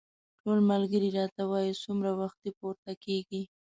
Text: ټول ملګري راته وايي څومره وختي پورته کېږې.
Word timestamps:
ټول 0.41 0.57
ملګري 0.71 1.09
راته 1.17 1.41
وايي 1.51 1.73
څومره 1.83 2.11
وختي 2.21 2.49
پورته 2.59 2.91
کېږې. 3.03 3.41